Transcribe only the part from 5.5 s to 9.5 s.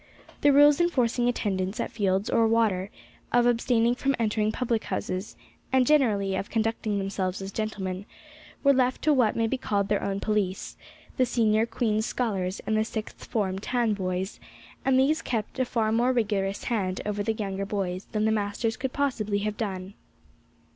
and generally of conducting themselves as gentlemen, were left to what may